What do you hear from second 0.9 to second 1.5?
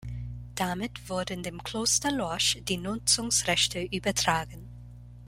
wurden